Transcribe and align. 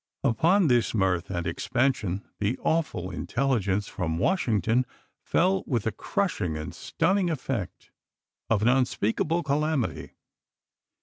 Upon 0.23 0.67
this 0.67 0.95
mirth 0.95 1.29
and 1.29 1.45
expansion 1.45 2.23
the 2.39 2.57
awful 2.63 3.11
in 3.11 3.27
Apriuses 3.27 3.35
telligence 3.35 3.87
from 3.87 4.17
Washington 4.17 4.83
fell 5.21 5.63
with 5.67 5.83
the 5.83 5.91
crushing 5.91 6.57
and 6.57 6.73
stunning 6.73 7.29
effect 7.29 7.91
of 8.49 8.63
an 8.63 8.67
unspeakable 8.67 9.43
calamity. 9.43 10.13